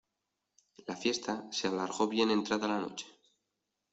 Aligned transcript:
La 0.87 0.95
fiesta 0.95 1.45
se 1.51 1.67
alargó 1.67 2.07
bien 2.07 2.31
entrada 2.31 2.67
la 2.67 2.79
noche. 2.79 3.05